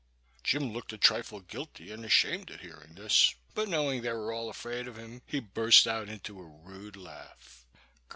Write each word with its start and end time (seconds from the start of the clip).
Jim 0.43 0.73
looked 0.73 0.91
a 0.91 0.97
trifle 0.97 1.41
guilty 1.41 1.91
and 1.91 2.03
ashamed 2.03 2.49
at 2.49 2.61
hearing 2.61 2.95
this, 2.95 3.35
but 3.53 3.69
knowing 3.69 4.01
they 4.01 4.11
were 4.11 4.33
all 4.33 4.49
afraid 4.49 4.87
of 4.87 4.97
him 4.97 5.21
he 5.27 5.39
burst 5.39 5.85
out 5.87 6.09
into 6.09 6.39
a 6.39 6.43
rude 6.43 6.95
laugh. 6.95 7.67